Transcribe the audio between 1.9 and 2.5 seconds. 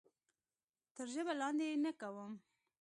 کوم.